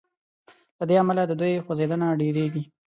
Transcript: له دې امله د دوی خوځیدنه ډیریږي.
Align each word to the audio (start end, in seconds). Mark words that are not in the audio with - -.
له 0.77 0.83
دې 0.89 0.95
امله 1.01 1.23
د 1.27 1.31
دوی 1.39 1.63
خوځیدنه 1.65 2.07
ډیریږي. 2.21 2.63